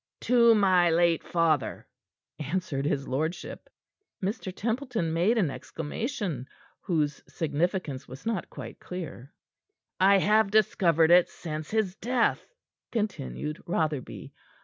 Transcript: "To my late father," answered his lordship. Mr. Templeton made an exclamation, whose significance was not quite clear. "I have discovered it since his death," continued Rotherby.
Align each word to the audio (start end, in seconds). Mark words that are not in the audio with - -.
"To 0.21 0.55
my 0.55 0.89
late 0.89 1.23
father," 1.23 1.85
answered 2.39 2.85
his 2.85 3.07
lordship. 3.07 3.69
Mr. 4.19 4.51
Templeton 4.51 5.13
made 5.13 5.37
an 5.37 5.51
exclamation, 5.51 6.47
whose 6.79 7.21
significance 7.27 8.07
was 8.07 8.25
not 8.25 8.49
quite 8.49 8.79
clear. 8.79 9.31
"I 9.99 10.17
have 10.17 10.49
discovered 10.49 11.11
it 11.11 11.29
since 11.29 11.69
his 11.69 11.93
death," 11.97 12.51
continued 12.91 13.61
Rotherby. 13.67 14.33